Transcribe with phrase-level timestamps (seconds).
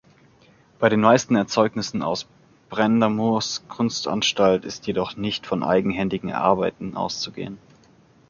[0.79, 2.25] Bei den meisten Erzeugnissen aus
[2.69, 7.59] Brend’amours Kunstanstalt ist jedoch nicht von eigenhändigen Arbeiten auszugehen.